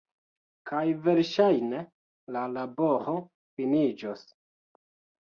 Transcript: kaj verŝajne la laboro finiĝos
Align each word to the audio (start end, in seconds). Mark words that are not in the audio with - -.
kaj 0.69 0.85
verŝajne 1.07 1.81
la 2.37 2.43
laboro 2.55 3.13
finiĝos 3.29 4.25